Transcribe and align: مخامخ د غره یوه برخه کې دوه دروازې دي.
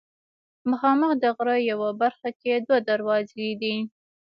مخامخ 0.69 1.11
د 1.23 1.25
غره 1.35 1.57
یوه 1.71 1.89
برخه 2.01 2.29
کې 2.41 2.53
دوه 2.65 2.77
دروازې 2.89 3.47
دي. 3.61 3.75